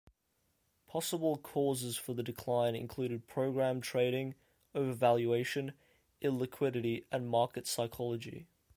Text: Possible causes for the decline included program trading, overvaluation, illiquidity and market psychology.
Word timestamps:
Possible 0.87 1.37
causes 1.37 1.95
for 1.95 2.15
the 2.15 2.23
decline 2.23 2.75
included 2.75 3.27
program 3.27 3.81
trading, 3.81 4.33
overvaluation, 4.73 5.73
illiquidity 6.23 7.05
and 7.11 7.29
market 7.29 7.67
psychology. 7.67 8.47